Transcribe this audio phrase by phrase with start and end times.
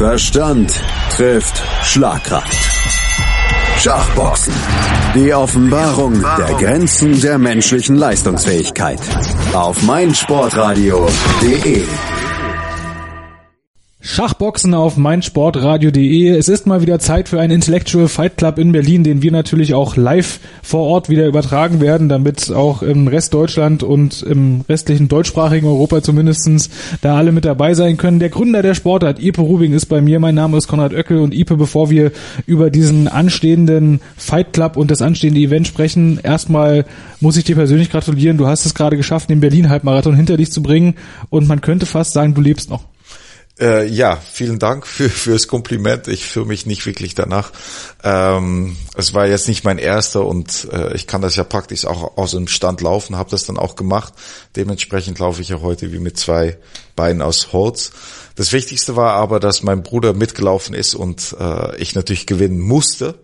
[0.00, 0.72] Verstand
[1.10, 2.56] trifft Schlagkraft.
[3.76, 4.54] Schachboxen.
[5.14, 9.00] Die Offenbarung der Grenzen der menschlichen Leistungsfähigkeit.
[9.52, 11.84] Auf meinsportradio.de
[14.02, 16.30] Schachboxen auf meinsportradio.de.
[16.30, 19.74] Es ist mal wieder Zeit für einen Intellectual Fight Club in Berlin, den wir natürlich
[19.74, 25.08] auch live vor Ort wieder übertragen werden, damit auch im Rest Deutschland und im restlichen
[25.08, 26.70] deutschsprachigen Europa zumindestens
[27.02, 28.20] da alle mit dabei sein können.
[28.20, 30.18] Der Gründer der Sportart, Ipe Rubing, ist bei mir.
[30.18, 32.10] Mein Name ist Konrad Oeckel und Ipe, bevor wir
[32.46, 36.86] über diesen anstehenden Fight Club und das anstehende Event sprechen, erstmal
[37.20, 38.38] muss ich dir persönlich gratulieren.
[38.38, 40.94] Du hast es gerade geschafft, den Berlin-Halbmarathon hinter dich zu bringen
[41.28, 42.89] und man könnte fast sagen, du lebst noch.
[43.60, 46.08] Äh, ja, vielen Dank für fürs Kompliment.
[46.08, 47.52] Ich fühle mich nicht wirklich danach.
[48.02, 52.16] Ähm, es war jetzt nicht mein erster und äh, ich kann das ja praktisch auch
[52.16, 54.14] aus dem Stand laufen, habe das dann auch gemacht.
[54.56, 56.56] Dementsprechend laufe ich ja heute wie mit zwei
[56.96, 57.92] Beinen aus Holz.
[58.34, 63.16] Das Wichtigste war aber, dass mein Bruder mitgelaufen ist und äh, ich natürlich gewinnen musste.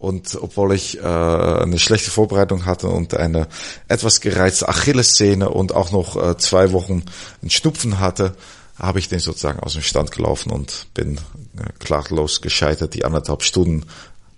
[0.00, 3.46] Und obwohl ich äh, eine schlechte Vorbereitung hatte und eine
[3.86, 7.04] etwas gereizte Achillessehne und auch noch äh, zwei Wochen
[7.42, 8.34] einen Schnupfen hatte,
[8.78, 12.94] habe ich den sozusagen aus dem Stand gelaufen und bin äh, klaglos gescheitert.
[12.94, 13.84] Die anderthalb Stunden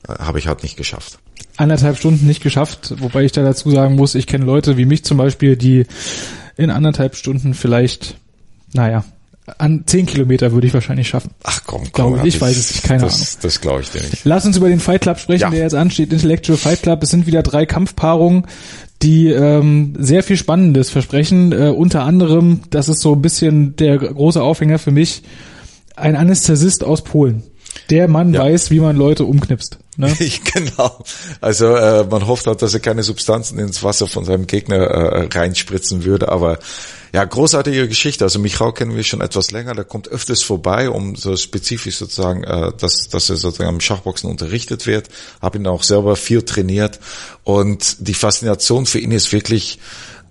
[0.08, 1.18] äh, habe ich halt nicht geschafft.
[1.56, 5.04] Anderthalb Stunden nicht geschafft, wobei ich da dazu sagen muss, ich kenne Leute wie mich
[5.04, 5.86] zum Beispiel, die
[6.56, 8.16] in anderthalb Stunden vielleicht,
[8.72, 9.04] naja,
[9.58, 11.30] an zehn Kilometer würde ich wahrscheinlich schaffen.
[11.42, 12.14] Ach komm, komm.
[12.14, 13.26] Glaube ich, ich weiß es nicht, keine das, Ahnung.
[13.42, 14.24] Das glaube ich dir nicht.
[14.24, 15.50] Lass uns über den Fight Club sprechen, Ja.
[15.50, 17.02] der jetzt ansteht, Intellectual Fight Club.
[17.02, 18.46] Es sind wieder drei Kampfpaarungen,
[19.02, 21.52] die ähm, sehr viel Spannendes versprechen.
[21.52, 25.22] Äh, unter anderem, das ist so ein bisschen der große Aufhänger für mich,
[25.96, 27.42] ein Anästhesist aus Polen.
[27.88, 28.42] Der Mann Ja.
[28.44, 29.78] weiß, wie man Leute umknipst.
[29.96, 30.16] Ne?
[30.54, 31.04] Genau.
[31.40, 35.28] Also äh, man hofft halt, dass er keine Substanzen ins Wasser von seinem Gegner äh,
[35.32, 36.58] reinspritzen würde, aber
[37.12, 38.24] ja, großartige Geschichte.
[38.24, 42.44] Also Michał kennen wir schon etwas länger, der kommt öfters vorbei, um so spezifisch sozusagen,
[42.44, 45.08] äh, dass, dass er sozusagen am Schachboxen unterrichtet wird.
[45.42, 47.00] Hab ihn auch selber viel trainiert
[47.44, 49.80] und die Faszination für ihn ist wirklich,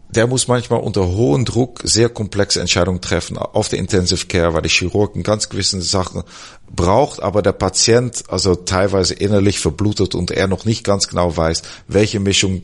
[0.09, 4.63] der muss manchmal unter hohem Druck sehr komplexe Entscheidungen treffen auf der Intensive Care, weil
[4.63, 6.23] der Chirurg ganz gewissen Sachen
[6.69, 11.61] braucht, aber der Patient also teilweise innerlich verblutet und er noch nicht ganz genau weiß,
[11.87, 12.63] welche Mischung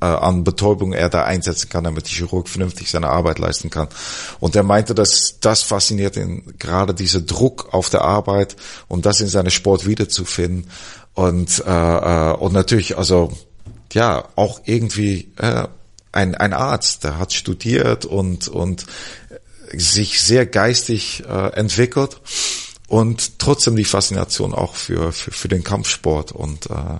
[0.00, 3.88] äh, an Betäubung er da einsetzen kann, damit der Chirurg vernünftig seine Arbeit leisten kann.
[4.38, 8.54] Und er meinte, dass das fasziniert ihn, gerade dieser Druck auf der Arbeit
[8.86, 10.70] und das in seinem Sport wiederzufinden.
[11.14, 13.32] Und, äh, äh, und natürlich, also
[13.92, 15.68] ja, auch irgendwie äh,
[16.14, 18.86] ein, ein Arzt, der hat studiert und, und
[19.72, 22.20] sich sehr geistig äh, entwickelt
[22.88, 26.98] und trotzdem die Faszination auch für, für, für den Kampfsport und äh,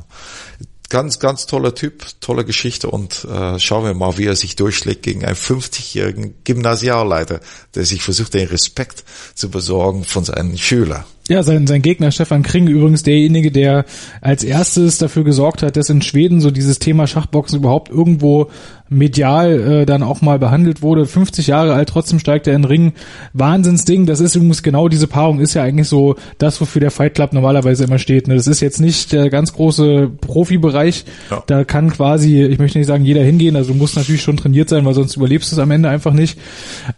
[0.88, 5.02] ganz, ganz toller Typ, tolle Geschichte und äh, schauen wir mal, wie er sich durchschlägt
[5.02, 7.40] gegen einen 50-jährigen Gymnasialleiter,
[7.74, 9.04] der sich versucht, den Respekt
[9.34, 11.04] zu besorgen von seinen Schülern.
[11.28, 13.86] Ja, sein, sein Gegner Stefan Kring übrigens derjenige, der
[14.20, 18.50] als erstes dafür gesorgt hat, dass in Schweden so dieses Thema Schachboxen überhaupt irgendwo
[18.90, 21.06] medial äh, dann auch mal behandelt wurde.
[21.06, 22.92] 50 Jahre alt, trotzdem steigt er in den Ring.
[23.32, 24.04] Wahnsinnsding.
[24.04, 27.32] Das ist übrigens genau diese Paarung ist ja eigentlich so das, wofür der Fight Club
[27.32, 28.28] normalerweise immer steht.
[28.28, 28.34] Ne?
[28.34, 31.06] Das ist jetzt nicht der ganz große Profibereich.
[31.30, 31.42] Ja.
[31.46, 33.56] Da kann quasi, ich möchte nicht sagen, jeder hingehen.
[33.56, 36.12] Also du musst natürlich schon trainiert sein, weil sonst überlebst du es am Ende einfach
[36.12, 36.38] nicht.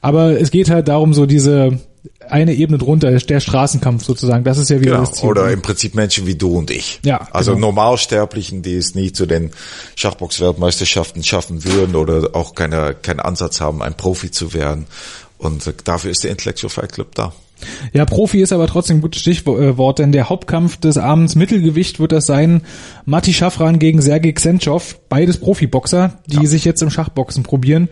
[0.00, 1.78] Aber es geht halt darum, so diese
[2.31, 4.44] eine Ebene drunter, der Straßenkampf sozusagen.
[4.44, 5.04] Das ist ja wieder Genau.
[5.04, 5.28] das Ziel.
[5.28, 7.00] Oder im Prinzip Menschen wie du und ich.
[7.04, 7.66] Ja, Also genau.
[7.69, 9.50] Normalsterblichen, die es nie zu den
[9.97, 14.87] Schachbox-Weltmeisterschaften schaffen würden oder auch keine, keinen Ansatz haben, ein Profi zu werden.
[15.38, 17.32] Und äh, dafür ist der Intellectual Fight Club da.
[17.94, 22.12] Ja, Profi ist aber trotzdem ein gutes Stichwort, denn der Hauptkampf des Abends Mittelgewicht wird
[22.12, 22.62] das sein.
[23.06, 27.88] Matti Schafran gegen Sergei Xenchov, beides Profiboxer, die sich jetzt im Schachboxen probieren.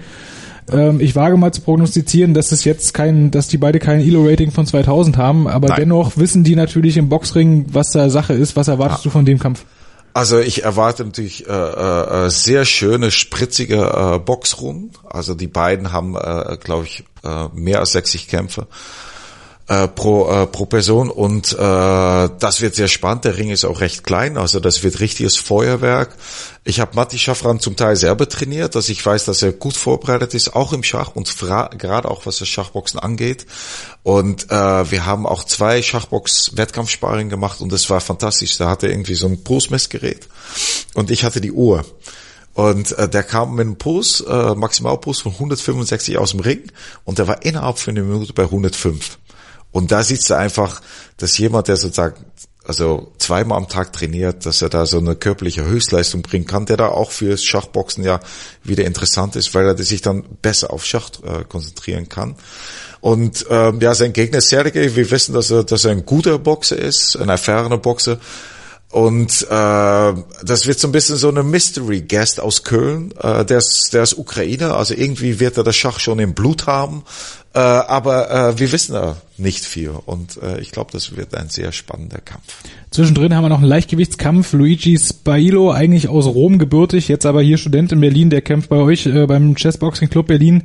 [0.71, 4.51] Ähm, ich wage mal zu prognostizieren, dass es jetzt kein, dass die beide kein Elo-Rating
[4.51, 5.81] von 2000 haben, aber Nein.
[5.81, 8.57] dennoch wissen die natürlich im Boxring, was da Sache ist.
[8.57, 9.65] Was erwartest du von dem Kampf?
[10.15, 14.93] Also ich erwarte natürlich äh, äh, äh, sehr schöne, spritzige äh, Boxrunden.
[15.11, 18.69] Also die beiden haben, äh, glaube ich, äh, mehr als 60 Kämpfe
[19.67, 23.25] äh, pro, äh, pro Person und äh, das wird sehr spannend.
[23.25, 26.17] Der Ring ist auch recht klein, also das wird richtiges Feuerwerk.
[26.65, 30.35] Ich habe Matti Schafran zum Teil selber trainiert, dass ich weiß, dass er gut vorbereitet
[30.35, 31.35] ist, auch im Schach und
[31.79, 33.47] gerade auch was das Schachboxen angeht.
[34.03, 38.59] Und äh, wir haben auch zwei Schachbox-Wettkampfsparring gemacht und das war fantastisch.
[38.59, 40.29] Da hatte er irgendwie so ein Pulsmessgerät
[40.95, 41.85] und ich hatte die Uhr.
[42.55, 46.71] Und äh, der kam mit einem Puls, äh, Maximalpuls von 165 aus dem Ring
[47.05, 49.19] und der war innerhalb von einer Minute bei 105.
[49.75, 50.81] Und da siehst du einfach,
[51.17, 52.25] dass jemand, der sozusagen
[52.65, 56.77] also zweimal am Tag trainiert, dass er da so eine körperliche Höchstleistung bringen kann, der
[56.77, 58.21] da auch fürs Schachboxen ja
[58.63, 62.37] wieder interessant ist, weil er sich dann besser auf Schach äh, konzentrieren kann.
[63.01, 66.79] Und ähm, ja, sein Gegner Sergei, wir wissen, dass er, dass er ein guter Boxer
[66.79, 68.21] ist, ein erfahrener Boxer.
[68.93, 73.13] Und äh, das wird so ein bisschen so eine Mystery Guest aus Köln.
[73.21, 76.69] Äh, der, ist, der ist Ukrainer, also irgendwie wird er das Schach schon im Blut
[76.69, 77.03] haben.
[77.57, 81.51] Äh, aber äh, wir wissen da nicht viel und äh, ich glaube, das wird ein
[81.51, 82.43] sehr spannender Kampf.
[82.91, 84.53] Zwischendrin haben wir noch einen Leichtgewichtskampf.
[84.55, 88.79] Luigi Spailo, eigentlich aus Rom gebürtig, jetzt aber hier Student in Berlin, der kämpft bei
[88.79, 90.65] euch äh, beim Chessboxing Club Berlin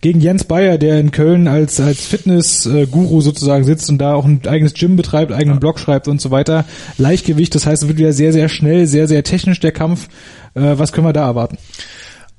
[0.00, 4.40] gegen Jens Bayer, der in Köln als als Fitness-Guru sozusagen sitzt und da auch ein
[4.44, 6.64] eigenes Gym betreibt, eigenen Blog schreibt und so weiter.
[6.98, 10.08] Leichtgewicht, das heißt, es wird wieder sehr, sehr schnell, sehr, sehr technisch der Kampf.
[10.54, 11.58] Äh, was können wir da erwarten?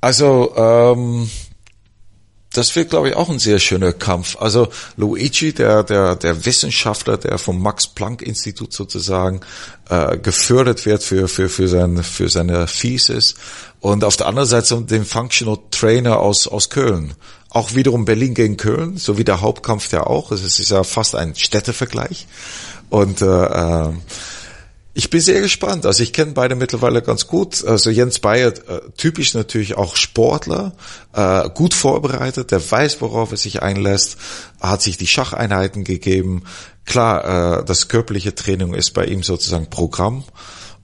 [0.02, 1.30] Also ähm,
[2.58, 4.38] das wird, glaube ich, auch ein sehr schöner Kampf.
[4.40, 9.42] Also Luigi, der, der, der Wissenschaftler, der vom Max-Planck-Institut sozusagen
[9.90, 13.36] äh, gefördert wird für, für, für, sein, für seine Thesis.
[13.80, 17.14] Und auf der anderen Seite den Functional Trainer aus, aus Köln.
[17.50, 20.32] Auch wiederum Berlin gegen Köln, so wie der Hauptkampf der auch.
[20.32, 22.28] Es ist ja fast ein Städtevergleich.
[22.90, 23.90] Und äh, äh,
[24.98, 25.86] ich bin sehr gespannt.
[25.86, 27.66] Also ich kenne beide mittlerweile ganz gut.
[27.66, 30.72] Also Jens Bayer, äh, typisch natürlich auch Sportler,
[31.12, 34.16] äh, gut vorbereitet, der weiß, worauf er sich einlässt,
[34.62, 36.44] hat sich die Schacheinheiten gegeben.
[36.86, 40.24] Klar, äh, das körperliche Training ist bei ihm sozusagen Programm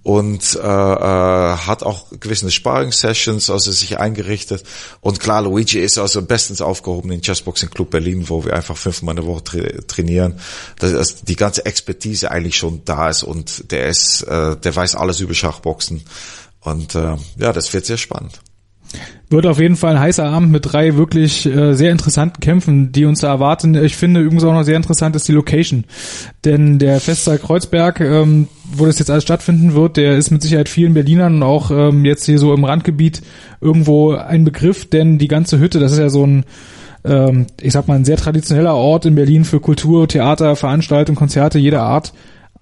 [0.03, 4.63] und äh, äh, hat auch gewisse Sparring-Sessions, also sich eingerichtet.
[5.00, 9.15] Und klar, Luigi ist also bestens aufgehoben in Chessboxing Club Berlin, wo wir einfach fünfmal
[9.15, 10.39] in der Woche tra trainieren.
[10.80, 14.95] Dass, dass die ganze Expertise eigentlich schon da ist und der ist, äh, der weiß
[14.95, 16.01] alles über Schachboxen.
[16.62, 18.39] Und äh, ja, das wird sehr spannend.
[19.31, 23.05] Wird auf jeden Fall ein heißer Abend mit drei wirklich äh, sehr interessanten Kämpfen, die
[23.05, 23.75] uns da erwarten.
[23.75, 25.85] Ich finde übrigens auch noch sehr interessant ist die Location.
[26.43, 30.67] Denn der Festsaal Kreuzberg, ähm, wo das jetzt alles stattfinden wird, der ist mit Sicherheit
[30.67, 33.21] vielen Berlinern und auch ähm, jetzt hier so im Randgebiet
[33.61, 36.43] irgendwo ein Begriff, denn die ganze Hütte, das ist ja so ein
[37.05, 41.57] ähm, ich sag mal, ein sehr traditioneller Ort in Berlin für Kultur, Theater, Veranstaltungen, Konzerte
[41.57, 42.13] jeder Art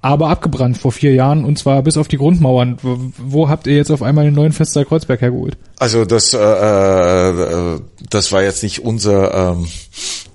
[0.01, 2.77] aber abgebrannt vor vier Jahren und zwar bis auf die Grundmauern.
[3.17, 5.57] Wo, habt ihr jetzt auf einmal den neuen Festsaal Kreuzberg hergeholt?
[5.77, 7.79] Also das, äh, äh,
[8.09, 9.67] das war jetzt nicht unser ähm,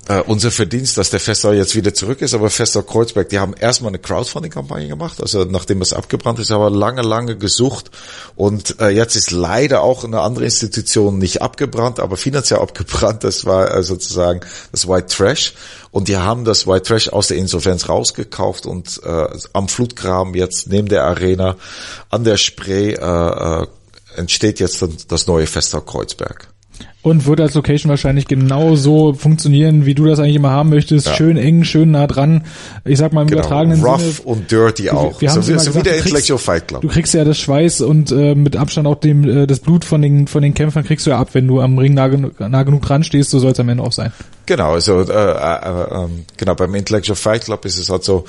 [0.07, 3.53] äh, unser Verdienst, dass der Festsaal jetzt wieder zurück ist, aber Festsaal Kreuzberg, die haben
[3.53, 7.91] erstmal eine Crowdfunding-Kampagne gemacht, also nachdem es abgebrannt ist, aber lange, lange gesucht
[8.35, 13.45] und äh, jetzt ist leider auch eine andere Institution nicht abgebrannt, aber finanziell abgebrannt, das
[13.45, 14.41] war äh, sozusagen
[14.71, 15.53] das White Trash
[15.91, 20.67] und die haben das White Trash aus der Insolvenz rausgekauft und äh, am Flutgraben jetzt
[20.67, 21.55] neben der Arena
[22.09, 23.67] an der Spree äh, äh,
[24.15, 26.54] entsteht jetzt das neue Festsaal Kreuzberg.
[27.01, 31.05] Und wird als Location wahrscheinlich genauso funktionieren, wie du das eigentlich immer haben möchtest.
[31.05, 31.13] Ja.
[31.13, 32.45] Schön eng, schön nah dran.
[32.83, 33.41] Ich sag mal im genau.
[33.41, 34.09] übertragenen Rough Sinne.
[34.11, 35.21] Rough und dirty auch.
[35.21, 36.81] Wir haben so, so wie der Intellectual Fight Club.
[36.81, 40.01] Du kriegst ja das Schweiß und äh, mit Abstand auch dem äh, das Blut von
[40.01, 42.81] den von den Kämpfern kriegst du ja ab, wenn du am Ring nah, nah genug
[42.81, 43.29] dran stehst.
[43.29, 44.11] So soll es am Ende auch sein.
[44.47, 46.07] Genau, also äh, äh, äh,
[46.37, 48.25] genau beim Intellectual Fight Club ist es halt so,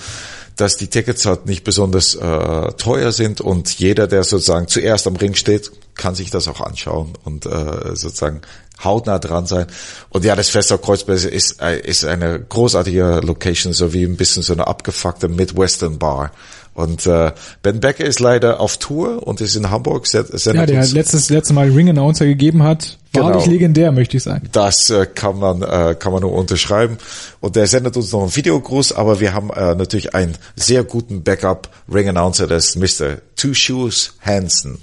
[0.56, 5.16] dass die Tickets halt nicht besonders äh, teuer sind und jeder, der sozusagen zuerst am
[5.16, 8.40] Ring steht, kann sich das auch anschauen und äh, sozusagen
[8.82, 9.66] hautnah dran sein.
[10.10, 14.16] Und ja, das Fest auf Kreuzberg ist, äh, ist eine großartige Location, so wie ein
[14.16, 16.32] bisschen so eine abgefuckte Midwestern Bar.
[16.76, 17.32] Und äh,
[17.62, 20.06] Ben Becker ist leider auf Tour und ist in Hamburg.
[20.12, 22.98] ja, der letztes letzte Mal Ring Announcer gegeben hat.
[23.14, 23.52] Wahrlich genau.
[23.54, 24.50] legendär, möchte ich sagen.
[24.52, 26.98] Das äh, kann man äh, kann man nur unterschreiben.
[27.40, 31.22] Und der sendet uns noch einen Videogruß, aber wir haben äh, natürlich einen sehr guten
[31.22, 33.22] Backup Ring Announcer, das ist Mr.
[33.36, 34.76] Two Shoes Hansen.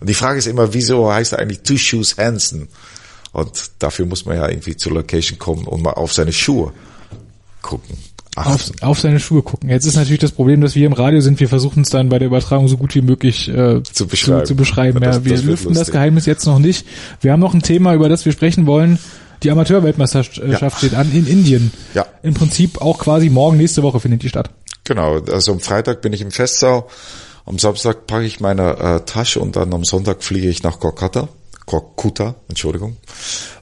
[0.00, 2.68] Und die Frage ist immer, wieso heißt er eigentlich Two Shoes Hansen?
[3.32, 6.74] Und dafür muss man ja irgendwie zur Location kommen und mal auf seine Schuhe
[7.62, 7.96] gucken.
[8.46, 9.70] Auf, auf, seine Schuhe gucken.
[9.70, 11.40] Jetzt ist natürlich das Problem, dass wir im Radio sind.
[11.40, 14.40] Wir versuchen es dann bei der Übertragung so gut wie möglich äh, zu beschreiben.
[14.40, 15.02] Zu, zu beschreiben.
[15.02, 16.86] Ja, das, wir das lüften das Geheimnis jetzt noch nicht.
[17.20, 18.98] Wir haben noch ein Thema, über das wir sprechen wollen.
[19.42, 20.70] Die Amateurweltmeisterschaft ja.
[20.70, 21.72] steht an in Indien.
[21.94, 22.06] Ja.
[22.22, 24.50] Im Prinzip auch quasi morgen, nächste Woche findet die statt.
[24.84, 25.20] Genau.
[25.20, 26.88] Also am Freitag bin ich im Festsau.
[27.46, 31.28] Am Samstag packe ich meine äh, Tasche und dann am Sonntag fliege ich nach Kolkata.
[31.68, 32.96] Korkuta, Entschuldigung.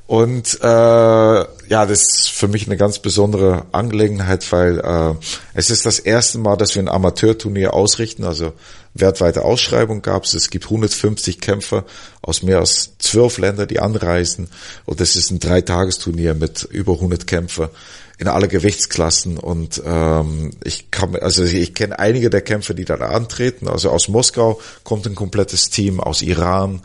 [0.06, 5.14] Und äh, ja, das ist für mich eine ganz besondere Angelegenheit, weil äh,
[5.54, 8.22] es ist das erste Mal, dass wir ein Amateurturnier ausrichten.
[8.22, 8.52] Also
[8.94, 10.34] wertweite Ausschreibung gab es.
[10.34, 11.84] Es gibt 150 Kämpfer
[12.22, 14.48] aus mehr als zwölf Ländern, die anreisen.
[14.84, 17.70] Und das ist ein Dreitagesturnier mit über 100 Kämpfer
[18.18, 22.94] in alle Gewichtsklassen und ähm, ich kann also ich kenne einige der Kämpfer, die da
[22.94, 23.68] antreten.
[23.68, 26.80] Also aus Moskau kommt ein komplettes Team, aus Iran,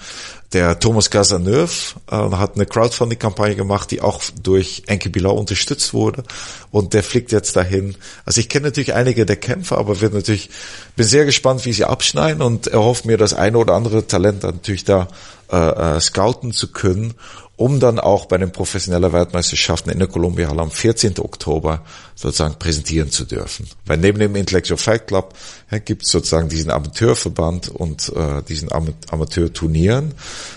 [0.53, 6.23] Der Thomas Casaneuve äh, hat eine Crowdfunding-Kampagne gemacht, die auch durch Enki Bilal unterstützt wurde.
[6.71, 7.95] Und der fliegt jetzt dahin.
[8.25, 10.49] Also ich kenne natürlich einige der Kämpfer, aber wird natürlich,
[10.97, 14.83] bin sehr gespannt, wie sie abschneiden und erhoffe mir das eine oder andere Talent natürlich
[14.83, 15.07] da
[15.51, 17.13] äh, äh, scouten zu können
[17.61, 21.19] um dann auch bei den professionellen Weltmeisterschaften in der Columbia Hall am 14.
[21.19, 21.83] Oktober
[22.15, 23.67] sozusagen präsentieren zu dürfen.
[23.85, 25.35] Weil neben dem Intellectual Fight Club
[25.69, 30.15] ja, gibt es sozusagen diesen Amateurverband und äh, diesen Am Amateurturnieren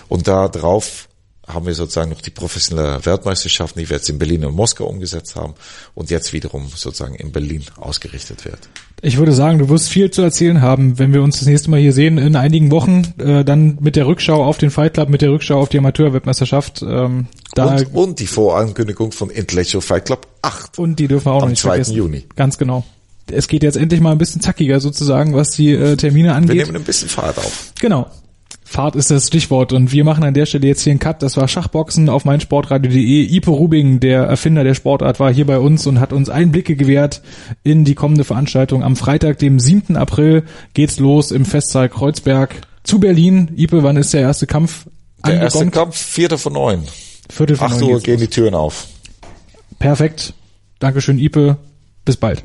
[0.09, 1.07] und da drauf
[1.47, 5.35] haben wir sozusagen noch die professionelle Weltmeisterschaften, die wir jetzt in Berlin und Moskau umgesetzt
[5.35, 5.53] haben
[5.93, 8.59] und jetzt wiederum sozusagen in Berlin ausgerichtet wird.
[9.01, 11.79] Ich würde sagen, du wirst viel zu erzählen haben, wenn wir uns das nächste Mal
[11.79, 15.21] hier sehen in einigen Wochen, äh, dann mit der Rückschau auf den Fight Club, mit
[15.21, 16.81] der Rückschau auf die Amateurweltmeisterschaft.
[16.81, 20.79] Ähm, da und, und die Vorankündigung von Intellectual Fight Club 8.
[20.79, 21.69] Und die dürfen wir auch noch nicht 2.
[21.69, 21.95] vergessen.
[21.95, 22.25] Juni.
[22.35, 22.83] Ganz genau.
[23.31, 26.55] Es geht jetzt endlich mal ein bisschen zackiger sozusagen, was die äh, Termine angeht.
[26.55, 27.73] Wir nehmen ein bisschen Fahrt auf.
[27.79, 28.07] Genau.
[28.75, 31.23] Fahrt ist das Stichwort und wir machen an der Stelle jetzt hier einen Cut.
[31.23, 33.33] Das war Schachboxen auf meinsportradio.de.
[33.33, 37.21] Ipo Rubing, der Erfinder der Sportart, war hier bei uns und hat uns Einblicke gewährt
[37.63, 38.83] in die kommende Veranstaltung.
[38.83, 39.95] Am Freitag, dem 7.
[39.95, 43.53] April, geht's los im Festsaal Kreuzberg zu Berlin.
[43.55, 44.87] Ipe, wann ist der erste Kampf?
[45.25, 46.83] Der erste Kampf, vierter von neun.
[47.29, 48.87] Viertel von Acht Uhr gehen die Türen auf.
[49.79, 50.33] Perfekt.
[50.79, 51.55] Dankeschön, Ipe.
[52.03, 52.43] Bis bald.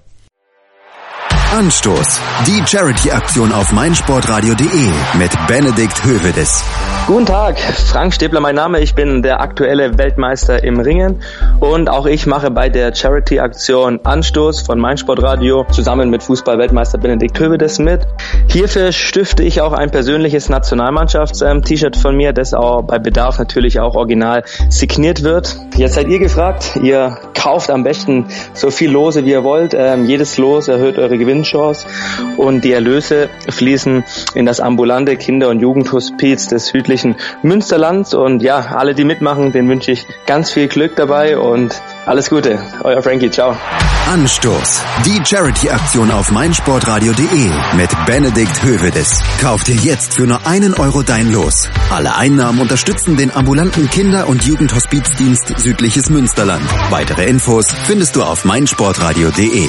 [1.53, 2.21] Anstoß.
[2.47, 4.89] Die Charity-Aktion auf meinsportradio.de
[5.19, 6.63] mit Benedikt Hövedes.
[7.09, 8.79] Guten Tag, Frank Stäbler mein Name.
[8.79, 11.23] Ich bin der aktuelle Weltmeister im Ringen
[11.59, 17.81] und auch ich mache bei der Charity-Aktion Anstoß von meinsportradio zusammen mit Fußball-Weltmeister Benedikt Hövedes
[17.81, 18.07] mit.
[18.47, 23.97] Hierfür stifte ich auch ein persönliches Nationalmannschafts-T-Shirt von mir, das auch bei Bedarf natürlich auch
[23.97, 25.57] original signiert wird.
[25.77, 26.79] Jetzt seid ihr gefragt.
[26.81, 29.75] Ihr kauft am besten so viel Lose, wie ihr wollt.
[29.75, 31.87] Ähm, jedes Los erhöht eure Gewinnchance
[32.37, 34.05] und die Erlöse fließen
[34.35, 38.15] in das ambulante Kinder- und Jugendhospiz des südlichen Münsterlands.
[38.15, 42.59] Und ja, alle, die mitmachen, denen wünsche ich ganz viel Glück dabei und alles Gute.
[42.83, 43.57] Euer Frankie, ciao.
[44.09, 44.83] Anstoß.
[45.07, 49.21] Die Charity-Aktion auf meinsportradio.de mit Benedikt Hövedes.
[49.41, 51.69] Kauf dir jetzt für nur einen Euro dein Los.
[51.91, 56.65] Alle Einnahmen unterstützen den ambulanten Kinder- und Jugendhospizdienst Südliches Münsterland.
[56.91, 59.69] Weitere Infos findest du auf meinsportradio.de.